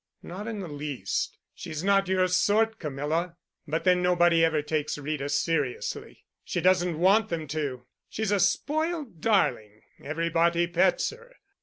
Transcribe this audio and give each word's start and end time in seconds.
"Not 0.23 0.47
in 0.47 0.61
the 0.61 0.67
least. 0.67 1.37
She's 1.53 1.83
not 1.83 2.07
your 2.07 2.27
sort, 2.27 2.79
Camilla. 2.79 3.37
But 3.67 3.83
then 3.83 4.01
nobody 4.01 4.43
ever 4.43 4.63
takes 4.63 4.97
Rita 4.97 5.29
seriously. 5.29 6.25
She 6.43 6.59
doesn't 6.59 6.97
want 6.97 7.29
them 7.29 7.45
to. 7.49 7.85
She's 8.09 8.31
a 8.31 8.39
spoiled 8.39 9.21
darling. 9.21 9.81
Everybody 10.03 10.65
pets 10.65 11.11
her. 11.11 11.35